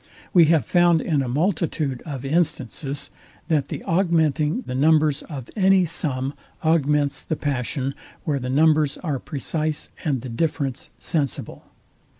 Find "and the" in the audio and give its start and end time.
10.03-10.29